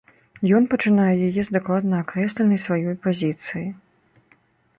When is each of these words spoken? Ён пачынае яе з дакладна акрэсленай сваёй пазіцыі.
Ён 0.59 0.63
пачынае 0.71 1.13
яе 1.27 1.41
з 1.49 1.55
дакладна 1.57 1.99
акрэсленай 2.05 2.59
сваёй 2.65 2.95
пазіцыі. 3.05 3.67